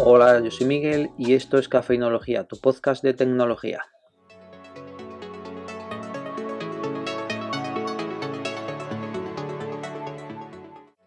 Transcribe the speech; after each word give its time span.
Hola, 0.00 0.38
yo 0.38 0.50
soy 0.52 0.64
Miguel 0.64 1.10
y 1.18 1.34
esto 1.34 1.58
es 1.58 1.68
Cafeinología, 1.68 2.44
tu 2.44 2.56
podcast 2.60 3.02
de 3.02 3.14
tecnología. 3.14 3.82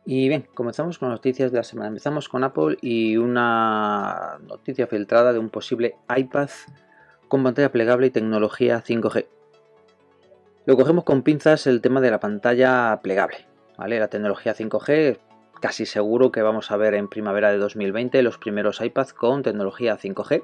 Y 0.06 0.28
bien, 0.28 0.46
comenzamos 0.54 1.00
con 1.00 1.08
noticias 1.08 1.54
de 1.54 1.58
la 1.58 1.64
semana. 1.64 1.88
Empezamos 1.88 2.28
con 2.28 2.44
Apple 2.44 2.78
y 2.82 3.16
una 3.16 4.38
noticia 4.46 4.88
filtrada 4.88 5.32
de 5.32 5.40
un 5.40 5.50
posible 5.50 5.96
iPad 6.14 6.50
con 7.30 7.44
pantalla 7.44 7.72
plegable 7.72 8.08
y 8.08 8.12
tecnología 8.12 8.84
5G. 8.84 9.26
Lo 10.66 10.76
cogemos 10.76 11.06
con 11.06 11.24
pinzas 11.24 11.66
el 11.66 11.80
tema 11.80 12.02
de 12.02 12.12
la 12.12 12.20
pantalla 12.20 13.00
plegable. 13.02 13.48
¿vale? 13.78 14.00
La 14.00 14.10
tecnología 14.10 14.54
5G 14.54 15.18
casi 15.62 15.86
seguro 15.86 16.32
que 16.32 16.42
vamos 16.42 16.72
a 16.72 16.78
ver 16.78 16.96
en 16.96 17.08
primavera 17.08 17.52
de 17.52 17.58
2020 17.58 18.22
los 18.24 18.38
primeros 18.38 18.82
iPads 18.82 19.14
con 19.14 19.44
tecnología 19.44 19.98
5G. 19.98 20.44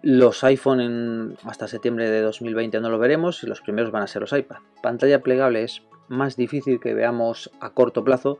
Los 0.00 0.42
iPhone 0.44 1.36
hasta 1.44 1.68
septiembre 1.68 2.08
de 2.08 2.22
2020 2.22 2.80
no 2.80 2.88
lo 2.88 2.98
veremos 2.98 3.42
y 3.42 3.46
los 3.46 3.60
primeros 3.60 3.90
van 3.90 4.04
a 4.04 4.06
ser 4.06 4.22
los 4.22 4.32
iPad. 4.32 4.58
Pantalla 4.82 5.22
plegable 5.22 5.64
es 5.64 5.82
más 6.08 6.36
difícil 6.36 6.80
que 6.80 6.94
veamos 6.94 7.50
a 7.60 7.70
corto 7.70 8.04
plazo 8.04 8.38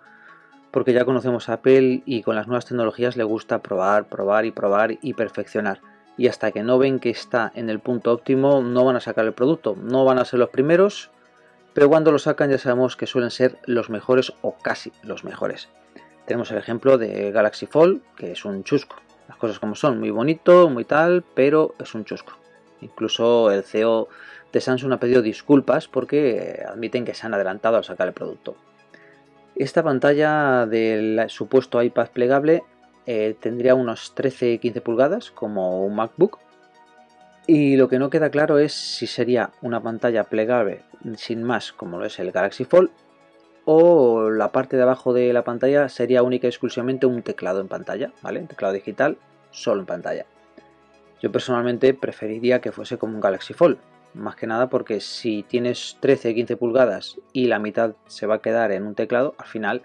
porque 0.71 0.95
ya 0.95 1.05
conocemos 1.05 1.49
a 1.49 1.55
Apple 1.55 2.03
y 2.07 2.23
con 2.23 2.37
las 2.37 2.47
nuevas 2.47 2.65
tecnologías 2.65 3.17
le 3.17 3.25
gusta 3.25 3.61
probar, 3.61 4.09
probar 4.09 4.47
y 4.47 4.53
probar 4.53 4.99
y 5.03 5.13
perfeccionar. 5.13 5.81
Y 6.17 6.29
hasta 6.29 6.53
que 6.53 6.63
no 6.63 6.79
ven 6.79 7.01
que 7.01 7.11
está 7.11 7.53
en 7.55 7.69
el 7.69 7.81
punto 7.81 8.13
óptimo 8.13 8.63
no 8.63 8.85
van 8.85 8.97
a 8.97 9.01
sacar 9.01 9.27
el 9.27 9.33
producto. 9.35 9.77
No 9.77 10.05
van 10.05 10.19
a 10.19 10.25
ser 10.25 10.39
los 10.39 10.49
primeros, 10.49 11.11
pero 11.75 11.89
cuando 11.89 12.13
lo 12.13 12.19
sacan 12.19 12.51
ya 12.51 12.59
sabemos 12.59 12.97
que 12.97 13.07
suelen 13.07 13.31
ser 13.31 13.59
los 13.67 13.91
mejores 13.91 14.33
o 14.43 14.57
casi 14.57 14.93
los 15.03 15.25
mejores. 15.25 15.69
Tenemos 16.27 16.51
el 16.51 16.59
ejemplo 16.59 16.99
de 16.99 17.33
Galaxy 17.33 17.67
Fold, 17.67 18.03
que 18.17 18.33
es 18.33 18.45
un 18.45 18.65
chusco. 18.65 18.97
Las 19.29 19.37
cosas 19.39 19.59
como 19.59 19.75
son, 19.75 19.99
muy 19.99 20.11
bonito, 20.11 20.69
muy 20.69 20.85
tal, 20.85 21.25
pero 21.35 21.75
es 21.79 21.95
un 21.95 22.05
chusco. 22.05 22.35
Incluso 22.81 23.51
el 23.51 23.63
CEO 23.63 24.09
de 24.53 24.61
Samsung 24.61 24.93
ha 24.93 25.01
pedido 25.01 25.23
disculpas 25.23 25.89
porque 25.89 26.63
admiten 26.69 27.05
que 27.05 27.15
se 27.15 27.27
han 27.27 27.35
adelantado 27.35 27.77
al 27.77 27.85
sacar 27.85 28.09
el 28.09 28.15
producto. 28.15 28.57
Esta 29.55 29.83
pantalla 29.83 30.67
del 30.67 31.25
supuesto 31.29 31.83
iPad 31.83 32.09
plegable 32.09 32.63
eh, 33.07 33.37
tendría 33.41 33.75
unos 33.75 34.15
13-15 34.15 34.81
pulgadas 34.81 35.31
como 35.31 35.85
un 35.85 35.95
MacBook 35.97 36.39
y 37.47 37.77
lo 37.77 37.89
que 37.89 37.99
no 37.99 38.11
queda 38.11 38.31
claro 38.31 38.59
es 38.59 38.73
si 38.73 39.07
sería 39.07 39.51
una 39.63 39.83
pantalla 39.83 40.25
plegable 40.25 40.83
sin 41.17 41.43
más 41.43 41.73
como 41.73 41.99
lo 41.99 42.07
es 42.07 42.19
el 42.19 42.31
Galaxy 42.31 42.65
Fold 42.65 42.91
o 43.65 44.31
la 44.31 44.51
parte 44.51 44.77
de 44.77 44.83
abajo 44.83 45.13
de 45.13 45.33
la 45.33 45.45
pantalla 45.45 45.89
sería 45.89 46.23
única 46.23 46.47
y 46.47 46.51
exclusivamente 46.51 47.07
un 47.07 47.23
teclado 47.23 47.61
en 47.61 47.69
pantalla, 47.69 48.13
¿vale? 48.23 48.41
Un 48.41 48.49
teclado 48.49 48.75
digital 48.75 49.19
solo 49.51 49.81
en 49.81 49.87
pantalla. 49.87 50.27
Yo 51.21 51.31
personalmente 51.31 51.95
preferiría 51.95 52.61
que 52.61 52.73
fuese 52.73 52.99
como 52.99 53.15
un 53.15 53.21
Galaxy 53.21 53.55
Fold, 53.55 53.79
más 54.15 54.35
que 54.35 54.47
nada 54.47 54.69
porque 54.69 55.01
si 55.01 55.45
tienes 55.45 55.97
13-15 56.03 56.57
pulgadas 56.57 57.19
y 57.33 57.47
la 57.47 57.61
mitad 57.61 57.95
se 58.07 58.27
va 58.27 58.37
a 58.37 58.43
quedar 58.43 58.73
en 58.73 58.85
un 58.85 58.95
teclado, 58.95 59.35
al 59.39 59.47
final 59.47 59.83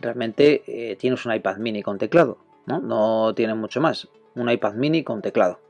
realmente 0.00 0.62
eh, 0.66 0.96
tienes 0.96 1.24
un 1.24 1.34
iPad 1.34 1.56
mini 1.56 1.82
con 1.82 1.98
teclado, 1.98 2.38
¿no? 2.66 2.80
No 2.80 3.34
tienes 3.34 3.56
mucho 3.56 3.80
más, 3.80 4.08
un 4.34 4.50
iPad 4.50 4.74
mini 4.74 5.02
con 5.02 5.22
teclado. 5.22 5.60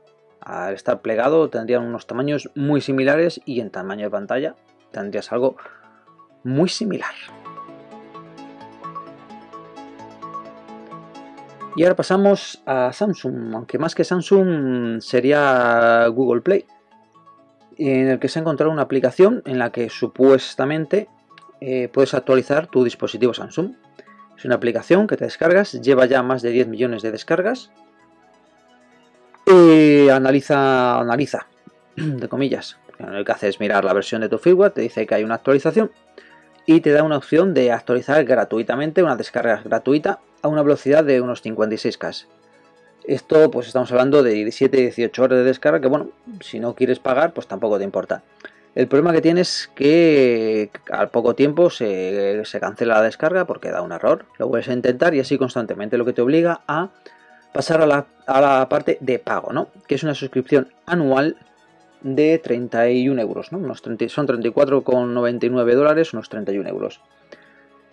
Al 0.45 0.75
estar 0.75 1.01
plegado 1.01 1.49
tendrían 1.49 1.83
unos 1.83 2.05
tamaños 2.05 2.51
muy 2.53 2.79
similares 2.79 3.41
y 3.45 3.61
en 3.61 3.71
tamaño 3.71 4.05
de 4.05 4.11
pantalla 4.11 4.55
tendrías 4.91 5.31
algo 5.31 5.57
muy 6.43 6.69
similar. 6.69 7.13
Y 11.75 11.83
ahora 11.83 11.95
pasamos 11.95 12.61
a 12.65 12.93
Samsung, 12.93 13.53
aunque 13.53 13.77
más 13.77 13.95
que 13.95 14.05
Samsung 14.05 15.01
sería 15.01 16.07
Google 16.07 16.41
Play, 16.41 16.65
en 17.77 18.07
el 18.07 18.19
que 18.19 18.29
se 18.29 18.39
ha 18.39 18.41
encontrado 18.41 18.71
una 18.71 18.83
aplicación 18.83 19.41
en 19.45 19.59
la 19.59 19.71
que 19.71 19.89
supuestamente 19.89 21.09
eh, 21.59 21.89
puedes 21.91 22.13
actualizar 22.13 22.67
tu 22.67 22.83
dispositivo 22.83 23.33
Samsung. 23.33 23.73
Es 24.37 24.45
una 24.45 24.55
aplicación 24.55 25.07
que 25.07 25.17
te 25.17 25.25
descargas, 25.25 25.73
lleva 25.73 26.05
ya 26.05 26.23
más 26.23 26.41
de 26.41 26.51
10 26.51 26.67
millones 26.67 27.01
de 27.01 27.11
descargas. 27.11 27.71
Y 29.45 30.09
analiza, 30.09 30.99
analiza, 30.99 31.47
de 31.95 32.27
comillas, 32.27 32.77
lo 32.99 33.23
que 33.23 33.31
hace 33.31 33.47
es 33.47 33.59
mirar 33.59 33.85
la 33.85 33.93
versión 33.93 34.21
de 34.21 34.29
tu 34.29 34.37
firmware, 34.37 34.71
te 34.71 34.81
dice 34.81 35.05
que 35.05 35.15
hay 35.15 35.23
una 35.23 35.35
actualización 35.35 35.91
y 36.65 36.81
te 36.81 36.91
da 36.91 37.03
una 37.03 37.17
opción 37.17 37.53
de 37.53 37.71
actualizar 37.71 38.23
gratuitamente, 38.25 39.03
una 39.03 39.15
descarga 39.15 39.61
gratuita 39.63 40.19
a 40.41 40.47
una 40.47 40.63
velocidad 40.63 41.03
de 41.03 41.21
unos 41.21 41.43
56K. 41.43 42.25
Esto 43.07 43.51
pues 43.51 43.67
estamos 43.67 43.91
hablando 43.91 44.23
de 44.23 44.33
17-18 44.47 45.19
horas 45.19 45.37
de 45.37 45.43
descarga 45.45 45.79
que 45.79 45.87
bueno, 45.87 46.09
si 46.41 46.59
no 46.59 46.73
quieres 46.73 46.99
pagar 46.99 47.33
pues 47.33 47.47
tampoco 47.47 47.77
te 47.77 47.83
importa. 47.83 48.23
El 48.73 48.87
problema 48.87 49.13
que 49.13 49.21
tienes 49.21 49.61
es 49.61 49.67
que 49.73 50.69
al 50.91 51.09
poco 51.09 51.33
tiempo 51.33 51.69
se, 51.69 52.43
cancela 52.59 52.95
la 52.95 53.03
descarga 53.03 53.45
porque 53.45 53.71
da 53.71 53.81
un 53.81 53.93
error. 53.93 54.25
Lo 54.37 54.49
vuelves 54.49 54.67
a 54.69 54.73
intentar 54.73 55.15
y 55.15 55.21
así 55.21 55.37
constantemente, 55.37 55.97
lo 55.97 56.03
que 56.03 56.11
te 56.11 56.21
obliga 56.21 56.61
a 56.67 56.89
pasar 57.55 57.81
a 57.81 57.87
la, 57.87 58.05
a 58.27 58.41
la 58.41 58.67
parte 58.67 58.97
de 58.99 59.17
pago, 59.17 59.53
¿no? 59.53 59.69
Que 59.87 59.95
es 59.95 60.03
una 60.03 60.13
suscripción 60.13 60.73
anual 60.85 61.37
de 62.01 62.37
31 62.37 63.21
euros, 63.21 63.53
¿no? 63.53 63.59
Unos 63.59 63.81
30, 63.81 64.09
son 64.09 64.27
34,99 64.27 65.73
dólares, 65.73 66.11
unos 66.11 66.27
31 66.27 66.67
euros. 66.67 66.99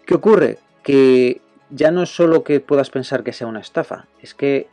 ¿Qué 0.04 0.14
ocurre? 0.14 0.58
Que 0.82 1.40
ya 1.70 1.92
no 1.92 2.02
es 2.02 2.08
solo 2.12 2.42
que 2.42 2.58
puedas 2.58 2.90
pensar 2.90 3.22
que 3.22 3.32
sea 3.32 3.46
una 3.46 3.60
estafa, 3.60 4.06
es 4.20 4.34
que 4.34 4.66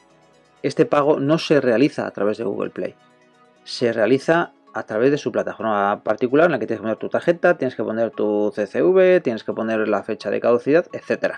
este 0.64 0.88
pago 0.88 1.20
no 1.20 1.38
se 1.38 1.62
realiza 1.62 2.08
a 2.08 2.12
través 2.12 2.40
de 2.40 2.46
Google 2.46 2.72
Play, 2.72 2.96
se 3.66 3.94
realiza 3.94 4.54
a 4.74 4.84
través 4.88 5.12
de 5.12 5.20
su 5.20 5.32
plataforma 5.32 6.02
particular 6.04 6.48
en 6.48 6.54
la 6.54 6.60
que 6.60 6.66
tienes 6.66 6.80
que 6.80 6.86
poner 6.86 6.98
tu 6.98 7.10
tarjeta, 7.10 7.60
tienes 7.60 7.76
que 7.76 7.84
poner 7.84 8.10
tu 8.10 8.52
CCV, 8.56 9.22
tienes 9.22 9.44
que 9.44 9.54
poner 9.54 9.88
la 9.88 10.02
fecha 10.02 10.32
de 10.32 10.42
caducidad, 10.42 10.88
etc. 10.94 11.36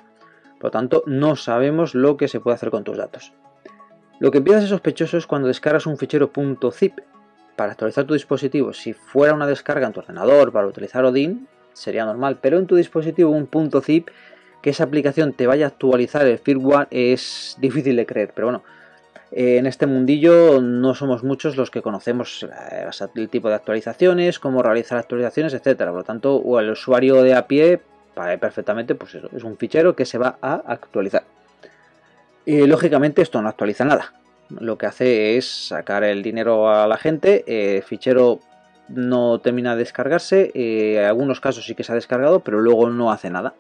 Por 0.62 0.68
lo 0.68 0.72
tanto, 0.72 1.04
no 1.08 1.36
sabemos 1.36 1.96
lo 1.96 2.18
que 2.18 2.28
se 2.28 2.40
puede 2.40 2.54
hacer 2.54 2.70
con 2.70 2.84
tus 2.84 2.96
datos. 2.96 3.34
Lo 4.20 4.30
que 4.30 4.38
empieza 4.38 4.60
a 4.60 4.62
ser 4.62 4.70
sospechoso 4.70 5.18
es 5.18 5.26
cuando 5.26 5.48
descargas 5.48 5.88
un 5.88 5.98
fichero 5.98 6.32
.zip 6.72 7.00
para 7.56 7.72
actualizar 7.72 8.06
tu 8.06 8.14
dispositivo, 8.14 8.72
si 8.72 8.94
fuera 8.94 9.34
una 9.34 9.48
descarga 9.48 9.88
en 9.88 9.94
tu 9.94 10.02
ordenador 10.02 10.52
para 10.52 10.68
utilizar 10.68 11.04
Odin, 11.04 11.48
sería 11.74 12.06
normal, 12.06 12.38
pero 12.40 12.60
en 12.60 12.68
tu 12.68 12.76
dispositivo 12.76 13.32
un 13.32 13.50
zip 13.82 14.10
que 14.62 14.70
esa 14.70 14.84
aplicación 14.84 15.34
te 15.34 15.48
vaya 15.48 15.66
a 15.66 15.70
actualizar 15.70 16.28
el 16.28 16.38
firmware 16.38 16.88
es 16.92 17.58
difícil 17.60 17.96
de 17.96 18.06
creer, 18.06 18.32
pero 18.36 18.48
bueno, 18.48 18.64
en 19.32 19.66
este 19.66 19.88
mundillo 19.88 20.62
no 20.62 20.94
somos 20.94 21.24
muchos 21.24 21.58
los 21.58 21.72
que 21.72 21.82
conocemos 21.82 22.44
eh, 22.44 22.88
el 23.16 23.30
tipo 23.30 23.50
de 23.50 23.56
actualizaciones, 23.56 24.38
cómo 24.38 24.62
realizar 24.62 25.00
actualizaciones, 25.00 25.56
etcétera. 25.56 25.90
Por 25.90 26.02
lo 26.02 26.04
tanto, 26.04 26.36
o 26.36 26.60
el 26.60 26.70
usuario 26.70 27.24
de 27.24 27.34
a 27.34 27.48
pie 27.48 27.82
para 28.14 28.38
perfectamente, 28.38 28.96
pues 28.96 29.16
eso, 29.16 29.30
es 29.36 29.44
un 29.44 29.58
fichero 29.58 29.96
que 29.96 30.06
se 30.06 30.18
va 30.18 30.38
a 30.42 30.56
actualizar. 30.66 31.24
Y 32.46 32.66
lógicamente 32.66 33.22
esto 33.22 33.42
no 33.42 33.50
actualiza 33.50 33.86
nada 33.86 34.14
lo 34.60 34.78
que 34.78 34.86
hace 34.86 35.38
es 35.38 35.68
sacar 35.68 36.04
el 36.04 36.22
dinero 36.24 36.70
a 36.70 36.88
la 36.88 36.98
gente, 36.98 37.44
el 37.48 37.78
eh, 37.78 37.82
fichero 37.82 38.40
no 38.90 39.40
termina 39.40 39.72
de 39.72 39.80
descargarse, 39.80 40.52
eh, 40.54 40.98
en 41.00 41.06
algunos 41.06 41.40
casos 41.40 41.66
sí 41.66 41.76
que 41.76 41.84
se 41.84 41.92
ha 41.92 41.96
descargado, 41.96 42.42
pero 42.42 42.60
luego 42.60 42.90
no 42.90 43.12
hace 43.12 43.30
nada. 43.30 43.54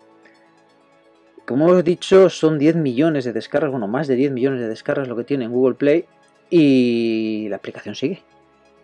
Como 1.46 1.68
os 1.68 1.80
he 1.80 1.84
dicho, 1.84 2.30
son 2.30 2.60
10 2.60 2.76
millones 2.76 3.26
de 3.26 3.34
descargas, 3.34 3.72
bueno, 3.72 3.88
más 3.88 4.08
de 4.08 4.16
10 4.16 4.32
millones 4.32 4.60
de 4.60 4.68
descargas 4.68 5.08
lo 5.08 5.16
que 5.16 5.24
tiene 5.24 5.46
en 5.46 5.52
Google 5.52 5.76
Play 5.76 6.06
y 6.50 7.48
la 7.50 7.58
aplicación 7.58 7.96
sigue. 7.96 8.22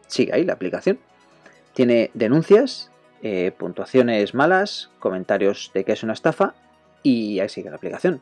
Sigue 0.07 0.33
ahí 0.33 0.43
la 0.43 0.53
aplicación. 0.53 0.99
Tiene 1.73 2.11
denuncias, 2.13 2.89
eh, 3.21 3.51
puntuaciones 3.57 4.33
malas, 4.33 4.91
comentarios 4.99 5.71
de 5.73 5.83
que 5.83 5.93
es 5.93 6.03
una 6.03 6.13
estafa 6.13 6.55
y 7.03 7.39
ahí 7.39 7.49
sigue 7.49 7.69
la 7.69 7.77
aplicación. 7.77 8.21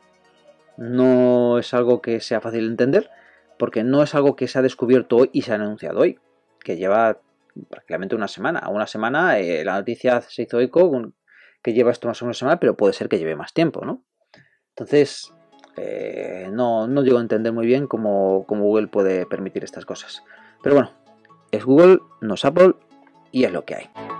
No 0.77 1.57
es 1.59 1.73
algo 1.73 2.01
que 2.01 2.19
sea 2.19 2.41
fácil 2.41 2.61
de 2.61 2.67
entender, 2.67 3.09
porque 3.57 3.83
no 3.83 4.03
es 4.03 4.15
algo 4.15 4.35
que 4.35 4.47
se 4.47 4.59
ha 4.59 4.61
descubierto 4.61 5.17
hoy 5.17 5.29
y 5.33 5.41
se 5.43 5.51
ha 5.51 5.55
anunciado 5.55 5.99
hoy, 5.99 6.19
que 6.59 6.77
lleva 6.77 7.19
prácticamente 7.69 8.15
una 8.15 8.27
semana. 8.27 8.59
A 8.59 8.69
una 8.69 8.87
semana 8.87 9.39
eh, 9.39 9.63
la 9.63 9.75
noticia 9.75 10.21
se 10.21 10.43
hizo 10.43 10.59
eco 10.59 11.13
que 11.61 11.73
lleva 11.73 11.91
esto 11.91 12.07
más 12.07 12.21
o 12.21 12.25
menos 12.25 12.41
una 12.41 12.49
semana, 12.49 12.59
pero 12.59 12.75
puede 12.75 12.93
ser 12.93 13.09
que 13.09 13.17
lleve 13.17 13.35
más 13.35 13.53
tiempo, 13.53 13.83
¿no? 13.85 14.03
Entonces, 14.69 15.33
eh, 15.77 16.49
no, 16.51 16.87
no 16.87 17.01
llego 17.01 17.17
a 17.17 17.21
entender 17.21 17.53
muy 17.53 17.65
bien 17.65 17.87
cómo, 17.87 18.45
cómo 18.47 18.65
Google 18.65 18.87
puede 18.87 19.25
permitir 19.25 19.63
estas 19.63 19.85
cosas. 19.85 20.23
Pero 20.61 20.75
bueno, 20.75 20.91
es 21.51 21.65
Google, 21.65 21.99
no 22.21 22.35
es 22.35 22.45
Apple 22.45 22.75
y 23.31 23.45
es 23.45 23.51
lo 23.51 23.65
que 23.65 23.75
hay. 23.75 24.14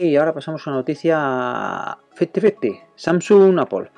Y 0.00 0.16
ahora 0.16 0.32
pasamos 0.32 0.66
a 0.66 0.70
una 0.70 0.78
noticia 0.78 1.18
50-50, 2.16 2.84
Samsung, 2.96 3.60
Apple. 3.60 3.90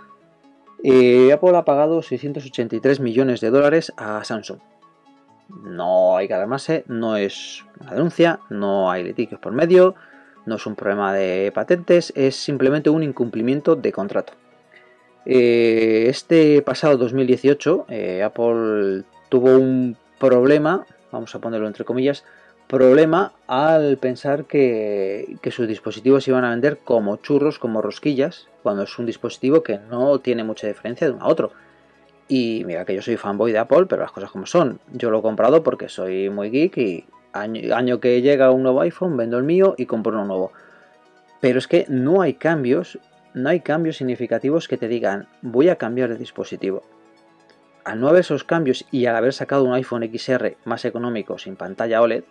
Eh, 0.82 1.30
Apple 1.32 1.56
ha 1.56 1.64
pagado 1.64 2.02
683 2.02 2.98
millones 2.98 3.40
de 3.40 3.50
dólares 3.50 3.92
a 3.96 4.24
Samsung. 4.24 4.58
No 5.62 6.16
hay 6.16 6.26
que 6.26 6.34
alarmarse, 6.34 6.82
no 6.88 7.16
es 7.16 7.64
una 7.80 7.92
denuncia, 7.92 8.40
no 8.50 8.90
hay 8.90 9.04
litigios 9.04 9.38
por 9.38 9.52
medio, 9.52 9.94
no 10.44 10.56
es 10.56 10.66
un 10.66 10.74
problema 10.74 11.14
de 11.14 11.52
patentes, 11.54 12.12
es 12.16 12.34
simplemente 12.34 12.90
un 12.90 13.04
incumplimiento 13.04 13.76
de 13.76 13.92
contrato. 13.92 14.32
Eh, 15.24 16.06
este 16.08 16.62
pasado 16.62 16.96
2018 16.96 17.86
eh, 17.88 18.24
Apple 18.24 19.04
tuvo 19.28 19.56
un 19.56 19.96
problema, 20.18 20.84
vamos 21.12 21.32
a 21.36 21.38
ponerlo 21.38 21.68
entre 21.68 21.84
comillas, 21.84 22.24
problema 22.72 23.34
al 23.48 23.98
pensar 23.98 24.46
que, 24.46 25.36
que, 25.42 25.50
sus 25.50 25.68
dispositivos 25.68 26.26
iban 26.26 26.42
a 26.44 26.50
vender 26.50 26.78
como 26.78 27.16
churros, 27.16 27.58
como 27.58 27.82
rosquillas, 27.82 28.48
cuando 28.62 28.84
es 28.84 28.98
un 28.98 29.04
dispositivo 29.04 29.62
que 29.62 29.78
no 29.78 30.18
tiene 30.20 30.42
mucha 30.42 30.66
diferencia 30.66 31.06
de 31.06 31.12
uno 31.12 31.22
a 31.22 31.28
otro. 31.28 31.52
Y 32.28 32.62
mira 32.64 32.86
que 32.86 32.94
yo 32.94 33.02
soy 33.02 33.18
fanboy 33.18 33.52
de 33.52 33.58
Apple, 33.58 33.84
pero 33.86 34.00
las 34.00 34.10
cosas 34.10 34.30
como 34.30 34.46
son. 34.46 34.80
Yo 34.90 35.10
lo 35.10 35.18
he 35.18 35.22
comprado 35.22 35.62
porque 35.62 35.90
soy 35.90 36.30
muy 36.30 36.48
geek 36.48 36.78
y 36.78 37.04
año, 37.34 37.76
año 37.76 38.00
que 38.00 38.22
llega 38.22 38.50
un 38.50 38.62
nuevo 38.62 38.80
iPhone, 38.80 39.18
vendo 39.18 39.36
el 39.36 39.44
mío 39.44 39.74
y 39.76 39.84
compro 39.84 40.12
uno 40.12 40.24
nuevo. 40.24 40.52
Pero 41.42 41.58
es 41.58 41.68
que 41.68 41.84
no 41.90 42.22
hay 42.22 42.34
cambios, 42.34 42.98
no 43.34 43.50
hay 43.50 43.60
cambios 43.60 43.98
significativos 43.98 44.66
que 44.66 44.78
te 44.78 44.88
digan 44.88 45.28
voy 45.42 45.68
a 45.68 45.76
cambiar 45.76 46.08
de 46.08 46.16
dispositivo. 46.16 46.84
Al 47.84 48.00
no 48.00 48.08
haber 48.08 48.20
esos 48.20 48.44
cambios 48.44 48.86
y 48.90 49.04
al 49.04 49.16
haber 49.16 49.34
sacado 49.34 49.64
un 49.64 49.74
iPhone 49.74 50.10
XR 50.10 50.56
más 50.64 50.86
económico 50.86 51.36
sin 51.36 51.56
pantalla 51.56 52.00
OLED, 52.00 52.24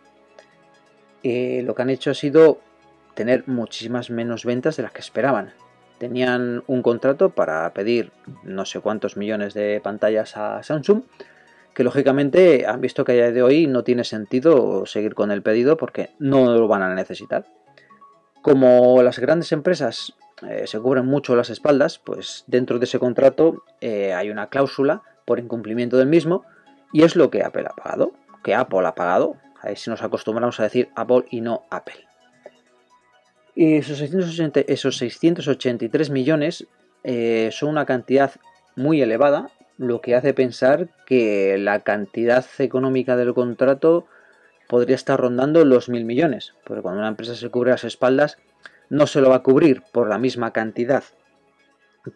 eh, 1.23 1.61
lo 1.65 1.75
que 1.75 1.81
han 1.81 1.89
hecho 1.89 2.11
ha 2.11 2.15
sido 2.15 2.59
tener 3.15 3.47
muchísimas 3.47 4.09
menos 4.09 4.45
ventas 4.45 4.77
de 4.77 4.83
las 4.83 4.91
que 4.91 5.01
esperaban. 5.01 5.53
Tenían 5.97 6.63
un 6.67 6.81
contrato 6.81 7.29
para 7.29 7.71
pedir 7.73 8.11
no 8.43 8.65
sé 8.65 8.79
cuántos 8.79 9.17
millones 9.17 9.53
de 9.53 9.79
pantallas 9.83 10.35
a 10.37 10.63
Samsung, 10.63 11.03
que 11.73 11.83
lógicamente 11.83 12.65
han 12.65 12.81
visto 12.81 13.05
que 13.05 13.11
a 13.11 13.15
día 13.15 13.31
de 13.31 13.43
hoy 13.43 13.67
no 13.67 13.83
tiene 13.83 14.03
sentido 14.03 14.85
seguir 14.85 15.15
con 15.15 15.31
el 15.31 15.41
pedido 15.41 15.77
porque 15.77 16.09
no 16.19 16.53
lo 16.55 16.67
van 16.67 16.81
a 16.81 16.95
necesitar. 16.95 17.45
Como 18.41 19.03
las 19.03 19.19
grandes 19.19 19.51
empresas 19.51 20.15
eh, 20.49 20.65
se 20.65 20.79
cubren 20.79 21.05
mucho 21.05 21.35
las 21.35 21.49
espaldas, 21.49 21.99
pues 21.99 22.43
dentro 22.47 22.79
de 22.79 22.85
ese 22.85 22.99
contrato 22.99 23.63
eh, 23.79 24.13
hay 24.13 24.31
una 24.31 24.49
cláusula 24.49 25.03
por 25.25 25.39
incumplimiento 25.39 25.97
del 25.97 26.07
mismo 26.07 26.43
y 26.91 27.03
es 27.03 27.15
lo 27.15 27.29
que 27.29 27.43
Apple 27.43 27.67
ha 27.69 27.75
pagado, 27.75 28.11
que 28.43 28.55
Apple 28.55 28.87
ha 28.87 28.95
pagado. 28.95 29.35
Ahí 29.61 29.75
si 29.75 29.89
nos 29.89 30.01
acostumbramos 30.01 30.59
a 30.59 30.63
decir 30.63 30.89
Apple 30.95 31.25
y 31.29 31.41
no 31.41 31.63
Apple. 31.69 32.05
Y 33.55 33.75
esos, 33.75 33.97
683 34.97 36.09
millones 36.09 36.67
eh, 37.03 37.49
son 37.51 37.69
una 37.69 37.85
cantidad 37.85 38.31
muy 38.75 39.01
elevada, 39.01 39.49
lo 39.77 40.01
que 40.01 40.15
hace 40.15 40.33
pensar 40.33 40.89
que 41.05 41.57
la 41.57 41.81
cantidad 41.81 42.45
económica 42.59 43.15
del 43.17 43.33
contrato 43.33 44.05
podría 44.67 44.95
estar 44.95 45.19
rondando 45.19 45.65
los 45.65 45.89
mil 45.89 46.05
millones, 46.05 46.53
porque 46.63 46.81
cuando 46.81 46.99
una 46.99 47.09
empresa 47.09 47.35
se 47.35 47.49
cubre 47.49 47.71
las 47.71 47.83
espaldas 47.83 48.37
no 48.89 49.07
se 49.07 49.21
lo 49.21 49.29
va 49.29 49.37
a 49.37 49.43
cubrir 49.43 49.83
por 49.91 50.09
la 50.09 50.17
misma 50.17 50.51
cantidad 50.51 51.03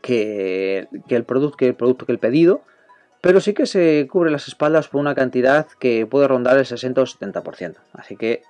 que 0.02 0.88
el 1.10 1.24
producto 1.24 1.58
que 1.58 2.12
el 2.12 2.20
pedido, 2.20 2.62
pero 3.25 3.42
sí 3.42 3.56
que 3.56 3.66
se 3.66 4.07
cubre 4.07 4.30
las 4.30 4.48
espaldas 4.48 4.88
por 4.88 5.01
una 5.01 5.16
cantidad 5.16 5.66
que 5.80 6.06
puede 6.06 6.27
rondar 6.27 6.60
el 6.60 6.66
60 6.68 7.01
o 7.01 7.06
70%. 7.07 7.74
Así 7.94 8.18
que 8.18 8.44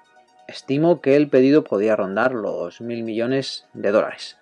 estimo 0.49 0.99
que 0.99 1.15
el 1.15 1.29
pedido 1.29 1.63
podría 1.63 1.95
rondar 1.95 2.33
los 2.33 2.81
mil 2.81 3.03
millones 3.03 3.67
de 3.71 3.91
dólares. 3.91 4.35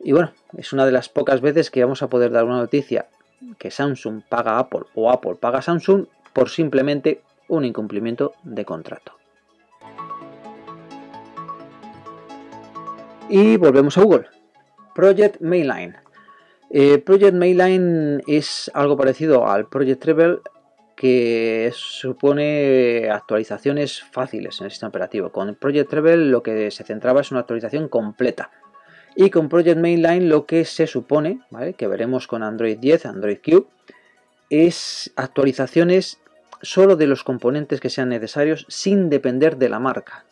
Y 0.00 0.10
bueno, 0.10 0.32
es 0.58 0.72
una 0.72 0.84
de 0.84 0.90
las 0.90 1.08
pocas 1.08 1.42
veces 1.42 1.70
que 1.70 1.84
vamos 1.84 2.02
a 2.02 2.08
poder 2.08 2.32
dar 2.32 2.42
una 2.42 2.56
noticia 2.56 3.06
que 3.56 3.70
Samsung 3.70 4.22
paga 4.28 4.54
a 4.54 4.58
Apple 4.58 4.86
o 4.96 5.12
Apple 5.12 5.36
paga 5.36 5.60
a 5.60 5.62
Samsung 5.62 6.06
por 6.32 6.48
simplemente 6.48 7.22
un 7.46 7.64
incumplimiento 7.64 8.34
de 8.42 8.64
contrato. 8.64 9.12
Y 13.28 13.56
volvemos 13.58 13.96
a 13.96 14.02
Google. 14.02 14.26
Project 14.92 15.40
Mainline. 15.40 16.09
Eh, 16.72 16.98
Project 16.98 17.34
Mainline 17.34 18.22
es 18.28 18.70
algo 18.74 18.96
parecido 18.96 19.48
al 19.48 19.66
Project 19.66 20.00
Treble 20.00 20.38
que 20.94 21.72
supone 21.74 23.10
actualizaciones 23.10 24.02
fáciles 24.02 24.60
en 24.60 24.66
el 24.66 24.70
sistema 24.70 24.90
operativo. 24.90 25.32
Con 25.32 25.56
Project 25.56 25.90
Treble 25.90 26.16
lo 26.26 26.44
que 26.44 26.70
se 26.70 26.84
centraba 26.84 27.22
es 27.22 27.32
una 27.32 27.40
actualización 27.40 27.88
completa. 27.88 28.50
Y 29.16 29.30
con 29.30 29.48
Project 29.48 29.80
Mainline 29.80 30.28
lo 30.28 30.46
que 30.46 30.64
se 30.64 30.86
supone, 30.86 31.40
que 31.76 31.88
veremos 31.88 32.28
con 32.28 32.44
Android 32.44 32.78
10, 32.78 33.06
Android 33.06 33.38
Q, 33.44 33.66
es 34.48 35.12
actualizaciones 35.16 36.20
solo 36.62 36.94
de 36.94 37.06
los 37.06 37.24
componentes 37.24 37.80
que 37.80 37.90
sean 37.90 38.10
necesarios 38.10 38.66
sin 38.68 39.10
depender 39.10 39.56
de 39.56 39.70
la 39.70 39.80
marca. 39.80 40.24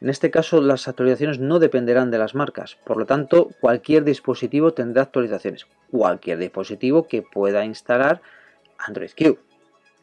En 0.00 0.10
este 0.10 0.30
caso, 0.30 0.60
las 0.60 0.88
actualizaciones 0.88 1.38
no 1.38 1.58
dependerán 1.58 2.10
de 2.10 2.18
las 2.18 2.34
marcas, 2.34 2.76
por 2.84 2.98
lo 2.98 3.06
tanto, 3.06 3.50
cualquier 3.60 4.04
dispositivo 4.04 4.74
tendrá 4.74 5.02
actualizaciones. 5.02 5.66
Cualquier 5.90 6.38
dispositivo 6.38 7.06
que 7.08 7.22
pueda 7.22 7.64
instalar 7.64 8.20
Android 8.78 9.10
Q, 9.16 9.38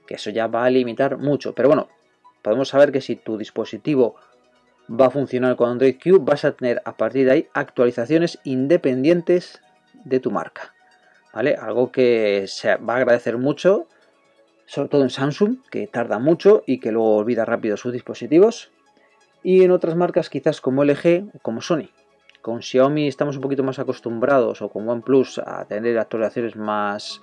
que 0.08 0.16
eso 0.16 0.32
ya 0.32 0.48
va 0.48 0.66
a 0.66 0.70
limitar 0.72 1.18
mucho. 1.18 1.54
Pero 1.54 1.70
bueno, 1.70 1.90
podemos 2.42 2.70
saber 2.70 2.92
que 2.92 3.02
si 3.02 3.16
tu 3.16 3.38
dispositivo 3.38 4.16
va 4.90 5.08
a 5.08 5.12
funcionar 5.12 5.56
con 5.56 5.70
Android 5.70 5.98
Q, 6.02 6.20
vas 6.22 6.44
a 6.44 6.54
tener 6.54 6.82
a 6.86 6.98
partir 6.98 7.28
de 7.28 7.32
ahí 7.32 7.48
actualizaciones 7.54 8.40
independientes 8.44 9.62
de 10.06 10.20
tu 10.20 10.32
marca. 10.32 10.74
¿Vale? 11.34 11.56
Algo 11.56 11.92
que 11.92 12.46
se 12.48 12.76
va 12.78 12.96
a 12.96 12.98
agradecer 12.98 13.38
mucho, 13.38 13.88
sobre 14.66 14.90
todo 14.90 15.04
en 15.04 15.12
Samsung, 15.12 15.58
que 15.70 15.86
tarda 15.88 16.18
mucho 16.18 16.64
y 16.66 16.80
que 16.80 16.92
luego 16.92 17.16
olvida 17.16 17.46
rápido 17.46 17.78
sus 17.78 17.94
dispositivos 17.94 18.73
y 19.44 19.64
en 19.64 19.72
otras 19.72 19.96
marcas 19.96 20.30
quizás 20.30 20.62
como 20.62 20.84
LG 20.84 21.30
o 21.36 21.40
como 21.40 21.62
Sony. 21.62 21.90
Con 22.42 22.62
Xiaomi 22.62 23.08
estamos 23.08 23.36
un 23.36 23.42
poquito 23.42 23.64
más 23.64 23.80
acostumbrados 23.80 24.62
o 24.62 24.70
con 24.70 24.88
OnePlus 24.88 25.40
a 25.40 25.66
tener 25.66 25.98
actualizaciones 26.00 26.56
más, 26.56 27.22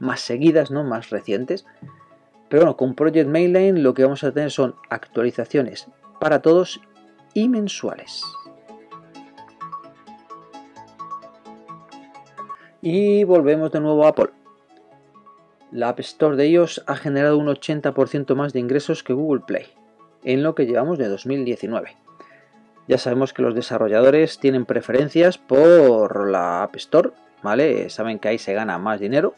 más 0.00 0.20
seguidas, 0.20 0.70
¿no? 0.70 0.84
más 0.84 1.10
recientes. 1.10 1.66
Pero 2.48 2.62
bueno, 2.62 2.76
con 2.76 2.94
Project 2.94 3.28
Mainline 3.28 3.82
lo 3.82 3.94
que 3.94 4.04
vamos 4.04 4.24
a 4.24 4.32
tener 4.32 4.50
son 4.50 4.74
actualizaciones 4.90 5.88
para 6.18 6.40
todos 6.42 6.80
y 7.34 7.48
mensuales. 7.48 8.22
Y 12.82 13.24
volvemos 13.24 13.72
de 13.72 13.80
nuevo 13.80 14.04
a 14.04 14.08
Apple. 14.08 14.30
La 15.72 15.88
App 15.88 16.00
Store 16.00 16.36
de 16.36 16.44
ellos 16.44 16.84
ha 16.86 16.96
generado 16.96 17.38
un 17.38 17.46
80% 17.46 18.34
más 18.34 18.52
de 18.52 18.60
ingresos 18.60 19.02
que 19.02 19.14
Google 19.14 19.42
Play 19.46 19.66
en 20.24 20.42
lo 20.42 20.54
que 20.54 20.66
llevamos 20.66 20.98
de 20.98 21.08
2019. 21.08 21.96
Ya 22.86 22.98
sabemos 22.98 23.32
que 23.32 23.42
los 23.42 23.54
desarrolladores 23.54 24.38
tienen 24.38 24.66
preferencias 24.66 25.38
por 25.38 26.28
la 26.28 26.62
App 26.64 26.76
Store, 26.76 27.10
¿vale? 27.42 27.88
Saben 27.88 28.18
que 28.18 28.28
ahí 28.28 28.38
se 28.38 28.52
gana 28.52 28.78
más 28.78 29.00
dinero, 29.00 29.34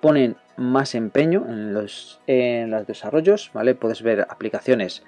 ponen 0.00 0.36
más 0.56 0.94
empeño 0.94 1.44
en 1.48 1.74
los, 1.74 2.20
en 2.26 2.70
los 2.70 2.86
desarrollos, 2.86 3.50
¿vale? 3.54 3.74
Puedes 3.74 4.02
ver 4.02 4.26
aplicaciones 4.28 5.04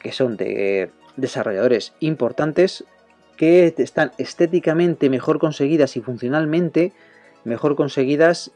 que 0.00 0.12
son 0.12 0.36
de 0.36 0.90
desarrolladores 1.16 1.94
importantes 1.98 2.84
que 3.36 3.74
están 3.78 4.12
estéticamente 4.18 5.10
mejor 5.10 5.38
conseguidas 5.38 5.96
y 5.96 6.00
funcionalmente 6.00 6.92
mejor 7.44 7.76
conseguidas 7.76 8.52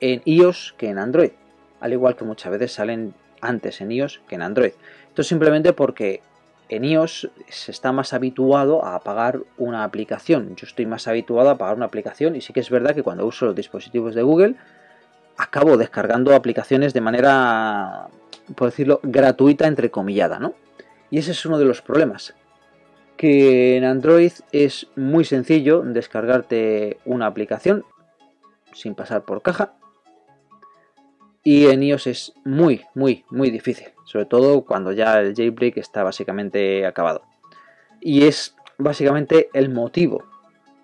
en 0.00 0.22
iOS 0.24 0.74
que 0.78 0.90
en 0.90 0.98
Android. 0.98 1.32
Al 1.80 1.92
igual 1.92 2.16
que 2.16 2.24
muchas 2.24 2.52
veces 2.52 2.72
salen 2.72 3.14
antes 3.40 3.80
en 3.80 3.92
iOS 3.92 4.20
que 4.28 4.34
en 4.34 4.42
Android. 4.42 4.72
Esto 5.08 5.22
es 5.22 5.28
simplemente 5.28 5.72
porque 5.72 6.22
en 6.68 6.84
iOS 6.84 7.30
se 7.48 7.70
está 7.70 7.92
más 7.92 8.12
habituado 8.12 8.84
a 8.84 9.00
pagar 9.00 9.40
una 9.56 9.84
aplicación. 9.84 10.54
Yo 10.56 10.66
estoy 10.66 10.86
más 10.86 11.08
habituado 11.08 11.50
a 11.50 11.58
pagar 11.58 11.76
una 11.76 11.86
aplicación 11.86 12.36
y 12.36 12.40
sí 12.40 12.52
que 12.52 12.60
es 12.60 12.70
verdad 12.70 12.94
que 12.94 13.02
cuando 13.02 13.26
uso 13.26 13.46
los 13.46 13.54
dispositivos 13.54 14.14
de 14.14 14.22
Google 14.22 14.56
acabo 15.36 15.76
descargando 15.76 16.34
aplicaciones 16.34 16.92
de 16.92 17.00
manera, 17.00 18.08
por 18.54 18.70
decirlo, 18.70 19.00
gratuita, 19.02 19.66
entrecomillada, 19.66 20.38
¿no? 20.38 20.54
Y 21.10 21.18
ese 21.18 21.30
es 21.30 21.46
uno 21.46 21.58
de 21.58 21.64
los 21.64 21.80
problemas. 21.80 22.34
Que 23.16 23.76
en 23.76 23.84
Android 23.84 24.32
es 24.52 24.88
muy 24.94 25.24
sencillo 25.24 25.82
descargarte 25.82 26.98
una 27.04 27.26
aplicación 27.26 27.84
sin 28.72 28.94
pasar 28.94 29.22
por 29.22 29.42
caja 29.42 29.72
y 31.50 31.64
en 31.64 31.82
iOS 31.82 32.06
es 32.08 32.32
muy, 32.44 32.82
muy, 32.94 33.24
muy 33.30 33.50
difícil. 33.50 33.88
Sobre 34.04 34.26
todo 34.26 34.66
cuando 34.66 34.92
ya 34.92 35.18
el 35.18 35.34
jailbreak 35.34 35.78
está 35.78 36.02
básicamente 36.02 36.84
acabado. 36.84 37.22
Y 38.02 38.26
es 38.26 38.54
básicamente 38.76 39.48
el 39.54 39.70
motivo. 39.70 40.24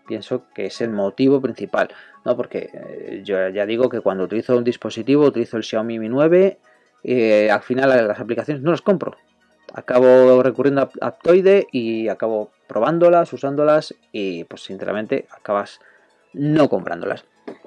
Pienso 0.06 0.46
que 0.54 0.64
es 0.64 0.80
el 0.80 0.88
motivo 0.88 1.38
principal. 1.42 1.90
¿no? 2.24 2.34
Porque 2.34 2.70
eh, 2.72 3.20
yo 3.26 3.46
ya 3.50 3.66
digo 3.66 3.90
que 3.90 4.00
cuando 4.00 4.24
utilizo 4.24 4.56
un 4.56 4.64
dispositivo, 4.64 5.26
utilizo 5.26 5.58
el 5.58 5.64
Xiaomi 5.64 5.98
Mi 5.98 6.08
9, 6.08 6.58
eh, 7.02 7.50
al 7.50 7.60
final 7.60 8.08
las 8.08 8.18
aplicaciones 8.18 8.62
no 8.62 8.70
las 8.70 8.80
compro. 8.80 9.18
Acabo 9.74 10.42
recurriendo 10.42 10.80
a 10.80 11.06
Aptoide 11.06 11.66
y 11.72 12.08
acabo 12.08 12.52
probándolas, 12.68 13.30
usándolas 13.34 13.94
y 14.12 14.44
pues 14.44 14.62
sinceramente 14.62 15.26
acabas 15.30 15.80
no 16.32 16.70
comprándolas. 16.70 17.26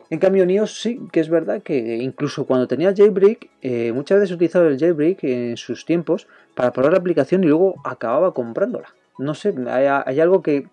En 0.10 0.20
cambio, 0.20 0.44
en 0.44 0.52
iOS 0.52 0.82
sí 0.82 1.02
que 1.12 1.20
es 1.20 1.30
verdad 1.30 1.62
que 1.62 1.98
incluso 1.98 2.46
cuando 2.46 2.68
tenía 2.68 2.94
jailbreak, 2.96 3.50
eh, 3.62 3.92
muchas 3.92 4.20
veces 4.20 4.32
he 4.32 4.36
utilizado 4.36 4.68
el 4.68 4.80
jailbreak 4.80 5.24
en 5.24 5.58
sus 5.58 5.86
tiempos 5.86 6.28
para 6.56 6.72
probar 6.72 6.94
la 6.94 7.00
aplicación 7.00 7.44
y 7.44 7.48
luego 7.48 7.76
acababa 7.84 8.34
comprándola. 8.34 8.94
No 9.18 9.34
sé, 9.34 9.54
hay, 9.70 10.20
algo 10.20 10.42
que, 10.42 10.68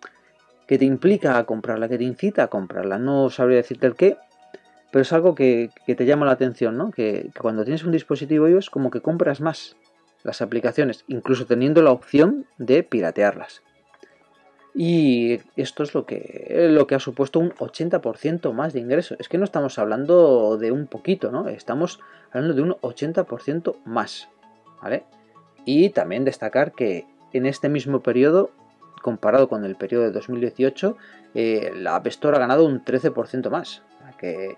que 0.69 0.79
te 0.79 0.85
implica 0.85 1.39
a 1.39 1.45
comprarla, 1.45 1.89
que 1.89 1.99
te 1.99 2.05
incita 2.05 2.45
a 2.45 2.49
comprarla. 2.49 2.99
No 2.99 3.31
sabría 3.31 3.57
decirte 3.57 3.87
el 3.87 3.95
qué, 3.95 4.17
pero 4.95 5.03
es 5.03 5.13
algo 5.13 5.35
que, 5.35 5.71
te 5.85 6.07
llama 6.07 6.25
la 6.25 6.31
atención, 6.31 6.77
¿no? 6.77 6.93
Que, 6.93 7.31
cuando 7.41 7.65
tienes 7.65 7.83
un 7.83 7.91
dispositivo 7.91 8.47
iOS 8.47 8.71
como 8.71 8.93
que 8.93 9.01
compras 9.01 9.41
más 9.41 9.75
las 10.23 10.41
aplicaciones, 10.41 11.05
incluso 11.09 11.47
teniendo 11.47 11.83
la 11.83 11.91
opción 11.91 12.47
de 12.59 12.85
piratearlas. 12.85 13.65
Y 14.75 15.39
esto 15.57 15.85
es 15.85 15.95
lo 15.95 16.05
que, 16.05 16.67
lo 16.71 16.87
que 16.89 16.97
ha 16.97 17.01
supuesto 17.01 17.39
un 17.39 17.53
80% 17.53 18.53
más 18.53 18.73
de 18.73 18.81
ingresos. 18.81 19.17
Es 19.21 19.29
que 19.29 19.39
no 19.39 19.45
estamos 19.45 19.79
hablando 19.79 20.59
de 20.59 20.73
un 20.73 20.89
poquito, 20.89 21.31
¿no? 21.31 21.49
Estamos 21.49 22.01
hablando 22.33 22.55
de 22.55 22.63
un 22.63 22.73
80% 22.73 23.77
más, 23.85 24.29
¿vale? 24.83 25.05
Y 25.65 25.91
también 25.91 26.25
destacar 26.25 26.73
que 26.73 27.07
en 27.33 27.47
este 27.47 27.69
mismo 27.69 28.01
periodo 28.01 28.51
comparado 29.05 29.49
con 29.51 29.67
el 29.67 29.77
periodo 29.77 30.05
de 30.05 30.13
2018, 30.13 30.97
eh, 31.35 31.73
la 31.77 31.95
App 31.97 32.07
Store 32.07 32.39
ha 32.39 32.41
ganado 32.41 32.65
un 32.65 32.83
13% 32.83 33.51
más. 33.51 33.83
Que, 34.19 34.57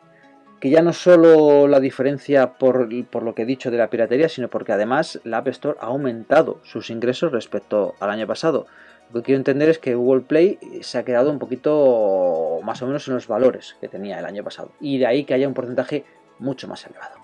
que, 0.61 0.71
ya 0.71 0.83
no 0.83 0.93
solo 0.93 1.67
la 1.67 1.81
diferencia 1.81 2.53
por, 2.53 2.93
lo 2.93 3.35
que 3.35 3.43
he 3.43 3.47
dicho 3.47 3.73
de 3.73 3.79
la 3.79 3.91
piratería, 3.91 4.29
sino 4.29 4.49
porque 4.49 4.73
además 4.73 5.21
la 5.25 5.39
App 5.39 5.49
Store 5.49 5.77
ha 5.81 5.87
aumentado 5.87 6.61
sus 6.63 6.91
ingresos 6.91 7.33
respecto 7.33 7.97
al 7.99 8.11
año 8.11 8.29
pasado. 8.29 8.67
Lo 9.13 9.21
que 9.21 9.27
quiero 9.27 9.39
entender 9.39 9.69
es 9.69 9.79
que 9.79 9.95
Google 9.95 10.23
Play 10.23 10.59
se 10.83 10.99
ha 10.99 11.05
quedado 11.05 11.31
un 11.31 11.39
poquito 11.39 12.61
más 12.63 12.83
o 12.83 12.87
menos 12.87 13.07
en 13.09 13.15
los 13.15 13.29
valores 13.29 13.77
que 13.81 13.89
tenía 13.89 14.19
el 14.19 14.25
año 14.27 14.43
pasado. 14.43 14.71
Y 14.81 14.99
de 14.99 15.07
ahí 15.07 15.25
que 15.25 15.35
haya 15.35 15.49
un 15.49 15.55
porcentaje 15.55 16.05
mucho 16.39 16.69
más 16.69 16.85
elevado. 16.87 17.17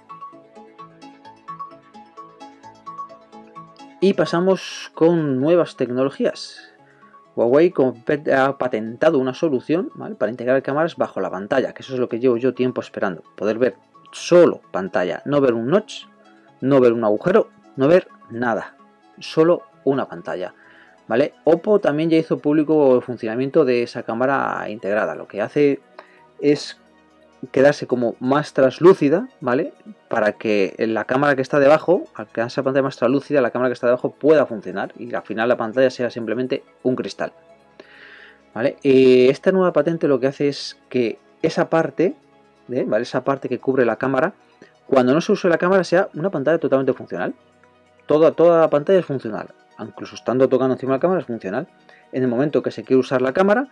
Y 4.01 4.15
pasamos 4.15 4.91
con 4.95 5.41
nuevas 5.41 5.77
tecnologías. 5.77 6.73
Huawei 7.37 7.73
ha 8.35 8.59
patentado 8.59 9.19
una 9.19 9.33
solución 9.33 9.91
para 10.19 10.31
integrar 10.31 10.63
cámaras 10.63 10.97
bajo 10.97 11.21
la 11.21 11.31
pantalla, 11.31 11.73
que 11.73 11.83
eso 11.83 11.95
es 11.95 12.01
lo 12.01 12.09
que 12.09 12.19
llevo 12.19 12.37
yo 12.37 12.53
tiempo 12.53 12.81
esperando. 12.81 13.23
Poder 13.37 13.59
ver 13.59 13.77
solo 14.11 14.61
pantalla, 14.71 15.23
no 15.25 15.41
ver 15.41 15.55
un 15.55 15.69
notch, 15.69 16.07
no 16.61 16.81
ver 16.81 16.93
un 16.93 17.05
agujero, 17.05 17.49
no 17.77 17.89
ver 17.89 18.09
nada. 18.31 18.77
Solo 19.19 19.63
una 19.85 20.09
pantalla. 20.09 20.55
¿Vale? 21.13 21.35
Oppo 21.45 21.79
también 21.79 22.09
ya 22.09 22.17
hizo 22.17 22.39
público 22.39 22.97
el 22.97 23.03
funcionamiento 23.03 23.67
de 23.67 23.83
esa 23.83 24.03
cámara 24.03 24.65
integrada. 24.71 25.15
Lo 25.15 25.29
que 25.29 25.43
hace 25.43 25.79
es 26.41 26.81
quedarse 27.51 27.87
como 27.87 28.17
más 28.19 28.55
translúcida, 28.55 29.29
¿vale? 29.43 29.75
Para 30.09 30.33
que 30.33 30.75
la 30.79 31.05
cámara 31.05 31.37
que 31.37 31.43
está 31.43 31.59
debajo, 31.59 32.05
al 32.15 32.29
quedar 32.29 32.47
esa 32.47 32.63
pantalla 32.63 32.85
más 32.85 32.97
translúcida, 32.97 33.43
la 33.43 33.51
cámara 33.51 33.69
que 33.69 33.75
está 33.75 33.89
debajo 33.89 34.13
pueda 34.13 34.47
funcionar 34.47 34.95
y 34.99 35.13
al 35.13 35.21
final 35.21 35.51
la 35.51 35.59
pantalla 35.59 35.91
sea 35.91 36.09
simplemente 36.09 36.65
un 36.83 36.97
cristal. 36.97 37.35
Esta 38.83 39.53
nueva 39.53 39.75
patente 39.75 40.09
lo 40.09 40.19
que 40.19 40.29
hace 40.29 40.49
es 40.49 40.79
que 40.89 41.19
esa 41.43 41.69
parte, 41.69 42.17
¿eh? 42.71 42.85
¿vale? 42.87 43.03
Esa 43.03 43.23
parte 43.23 43.51
que 43.51 43.59
cubre 43.59 43.85
la 43.85 43.97
cámara, 43.97 44.33
cuando 44.87 45.13
no 45.13 45.21
se 45.21 45.33
use 45.33 45.51
la 45.51 45.59
cámara 45.59 45.85
sea 45.85 46.09
una 46.15 46.31
pantalla 46.31 46.57
totalmente 46.57 46.95
funcional. 46.95 47.35
Toda, 48.07 48.33
toda 48.33 48.63
la 48.63 48.71
pantalla 48.71 49.01
es 49.01 49.05
funcional. 49.05 49.49
Incluso 49.87 50.15
estando 50.15 50.49
tocando 50.49 50.75
encima 50.75 50.93
de 50.93 50.97
la 50.97 51.01
cámara 51.01 51.21
es 51.21 51.27
funcional. 51.27 51.69
En 52.13 52.23
el 52.23 52.29
momento 52.29 52.63
que 52.63 52.71
se 52.71 52.85
quiere 52.85 53.01
usar 53.01 53.23
la 53.23 53.33
cámara, 53.33 53.69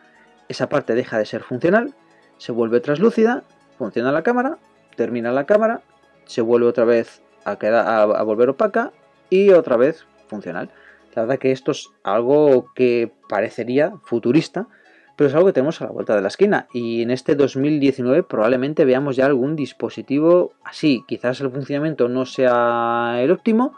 esa 0.48 0.68
parte 0.68 0.94
deja 0.94 1.18
de 1.18 1.26
ser 1.26 1.42
funcional, 1.42 1.94
se 2.38 2.52
vuelve 2.52 2.80
translúcida 2.80 3.44
funciona 3.80 4.12
la 4.12 4.22
cámara, 4.22 4.58
termina 4.94 5.32
la 5.32 5.46
cámara, 5.46 5.80
se 6.26 6.42
vuelve 6.42 6.66
otra 6.66 6.84
vez 6.84 7.22
a, 7.46 7.56
quedar, 7.56 7.88
a, 7.88 8.22
volver 8.24 8.50
opaca 8.50 8.92
y 9.30 9.52
otra 9.52 9.78
vez 9.78 10.06
funcional. 10.28 10.68
La 11.14 11.22
verdad 11.22 11.38
que 11.38 11.50
esto 11.50 11.70
es 11.70 11.88
algo 12.02 12.66
que 12.74 13.10
parecería 13.26 13.94
futurista, 14.04 14.68
pero 15.16 15.28
es 15.28 15.34
algo 15.34 15.46
que 15.46 15.54
tenemos 15.54 15.80
a 15.80 15.86
la 15.86 15.92
vuelta 15.92 16.14
de 16.14 16.20
la 16.20 16.28
esquina. 16.28 16.68
Y 16.74 17.00
en 17.00 17.10
este 17.10 17.34
2019 17.34 18.22
probablemente 18.22 18.84
veamos 18.84 19.16
ya 19.16 19.24
algún 19.24 19.56
dispositivo 19.56 20.52
así. 20.62 21.04
Quizás 21.08 21.40
el 21.40 21.50
funcionamiento 21.50 22.06
no 22.10 22.26
sea 22.26 23.16
el 23.18 23.30
óptimo, 23.30 23.74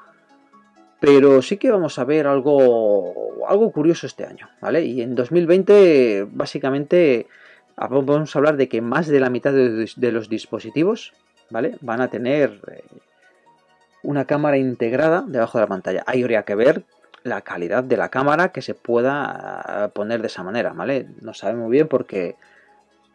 pero 1.03 1.43
sí 1.43 1.57
que 1.57 1.69
vamos 1.69 1.99
a 1.99 2.05
ver 2.05 2.29
algo, 2.29 3.45
algo 3.49 3.73
curioso 3.73 4.07
este 4.07 4.25
año, 4.25 4.49
¿vale? 4.61 4.85
Y 4.85 5.03
en 5.03 5.17
2020 5.17 6.29
básicamente 6.31 7.27
vamos 7.77 8.37
a 8.37 8.39
hablar 8.39 8.57
de 8.57 8.69
que 8.69 8.81
más 8.81 9.09
de 9.09 9.19
la 9.19 9.29
mitad 9.29 9.53
de, 9.53 10.13
los 10.13 10.29
dispositivos 10.29 11.13
¿vale? 11.51 11.77
van 11.81 12.03
a 12.03 12.09
tener 12.09 12.61
eh, 12.71 12.85
una 14.05 14.27
cámara 14.27 14.59
integrada 14.59 15.25
debajo 15.27 15.59
de 15.59 15.63
la 15.63 15.69
pantalla. 15.69 16.05
Ahí 16.07 16.23
habría 16.23 16.45
que 16.45 16.55
ver 16.55 16.85
la 17.25 17.41
calidad 17.41 17.83
de 17.83 17.97
la 17.97 18.09
cámara 18.09 18.53
que 18.53 18.63
se 18.63 18.75
pueda 18.75 19.91
poner 19.95 20.21
de 20.21 20.29
esa 20.29 20.45
manera, 20.45 20.73
¿vale? 20.73 21.09
No 21.21 21.35
sabemos 21.35 21.69
bien 21.69 21.89
porque 21.89 22.37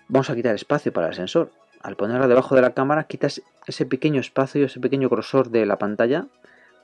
vamos 0.10 0.30
a 0.30 0.36
quitar 0.36 0.56
espacio 0.56 0.92
para 0.92 1.08
el 1.08 1.14
sensor. 1.14 1.52
Al 1.82 1.96
ponerla 1.96 2.28
debajo 2.28 2.54
de 2.54 2.64
la 2.64 2.72
cámara 2.72 3.06
quitas 3.06 3.42
ese 3.66 3.86
pequeño 3.86 4.20
espacio, 4.20 4.66
ese 4.66 4.82
pequeño 4.82 5.08
grosor 5.08 5.52
de 5.52 5.66
la 5.66 5.78
pantalla, 5.78 6.26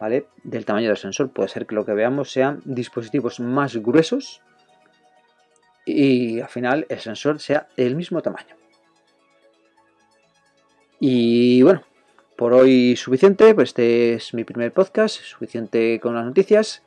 Del 0.09 0.65
tamaño 0.65 0.87
del 0.87 0.97
sensor. 0.97 1.29
Puede 1.29 1.49
ser 1.49 1.65
que 1.65 1.75
lo 1.75 1.85
que 1.85 1.93
veamos 1.93 2.31
sean 2.31 2.61
dispositivos 2.65 3.39
más 3.39 3.77
gruesos 3.77 4.41
y 5.85 6.39
al 6.39 6.49
final 6.49 6.85
el 6.89 6.99
sensor 6.99 7.39
sea 7.39 7.67
del 7.77 7.95
mismo 7.95 8.21
tamaño. 8.21 8.55
Y 10.99 11.61
bueno, 11.63 11.83
por 12.37 12.53
hoy 12.53 12.95
suficiente, 12.95 13.53
pues 13.53 13.69
este 13.69 14.13
es 14.13 14.33
mi 14.33 14.43
primer 14.43 14.71
podcast, 14.71 15.21
suficiente 15.21 15.99
con 16.01 16.15
las 16.15 16.25
noticias. 16.25 16.83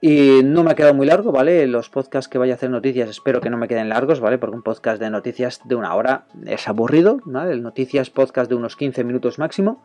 Y 0.00 0.40
no 0.42 0.64
me 0.64 0.72
ha 0.72 0.74
quedado 0.74 0.94
muy 0.94 1.06
largo, 1.06 1.30
¿vale? 1.30 1.66
Los 1.68 1.88
podcasts 1.88 2.28
que 2.28 2.36
vaya 2.36 2.54
a 2.54 2.56
hacer 2.56 2.70
noticias 2.70 3.08
espero 3.08 3.40
que 3.40 3.50
no 3.50 3.56
me 3.56 3.68
queden 3.68 3.88
largos, 3.88 4.18
¿vale? 4.18 4.36
Porque 4.36 4.56
un 4.56 4.62
podcast 4.62 5.00
de 5.00 5.10
noticias 5.10 5.60
de 5.64 5.76
una 5.76 5.94
hora 5.94 6.26
es 6.44 6.66
aburrido, 6.66 7.20
¿vale? 7.24 7.52
El 7.52 7.62
noticias 7.62 8.10
podcast 8.10 8.50
de 8.50 8.56
unos 8.56 8.74
15 8.74 9.04
minutos 9.04 9.38
máximo. 9.38 9.82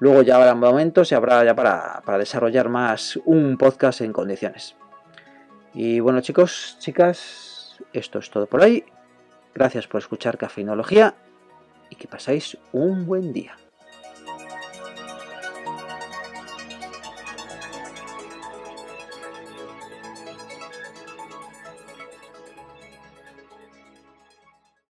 Luego 0.00 0.22
ya 0.22 0.36
habrá 0.36 0.54
momentos 0.54 1.12
y 1.12 1.14
habrá 1.14 1.44
ya 1.44 1.54
para, 1.54 2.02
para 2.04 2.18
desarrollar 2.18 2.68
más 2.68 3.16
un 3.24 3.56
podcast 3.56 4.00
en 4.00 4.12
condiciones. 4.12 4.74
Y 5.74 6.00
bueno 6.00 6.20
chicos, 6.20 6.76
chicas, 6.80 7.78
esto 7.92 8.18
es 8.18 8.30
todo 8.30 8.46
por 8.46 8.62
ahí. 8.62 8.84
Gracias 9.54 9.86
por 9.86 10.00
escuchar 10.00 10.38
Cafeinología 10.38 11.14
y 11.90 11.96
que 11.96 12.08
pasáis 12.08 12.56
un 12.72 13.06
buen 13.06 13.32
día. 13.32 13.56